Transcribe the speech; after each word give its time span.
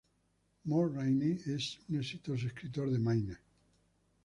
Mort 0.65 0.93
Rainey 0.95 1.39
es 1.45 1.77
un 1.87 1.97
exitoso 1.99 2.47
escritor 2.47 2.89
de 2.89 2.97
Maine. 2.97 3.37